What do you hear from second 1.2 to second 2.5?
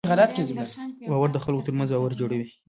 د خلکو تر منځ باور جوړوي.